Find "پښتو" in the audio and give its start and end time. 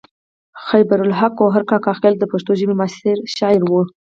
2.31-2.51